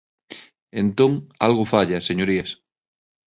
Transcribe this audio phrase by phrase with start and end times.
[0.81, 1.11] Entón,
[1.47, 2.51] algo falla, señorías.